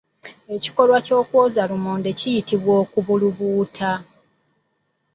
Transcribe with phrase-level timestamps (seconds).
[0.55, 3.91] Ekikolwa ekyokwoza lumonde kiyitibwa Okubulubuuta.